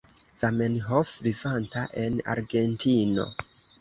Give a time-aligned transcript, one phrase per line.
[0.43, 3.29] Zamenhof, vivanta en Argentino.